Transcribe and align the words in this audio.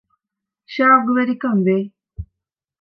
ޝައުޤުވެރިކަން 0.73 1.61
ވެ 1.67 1.77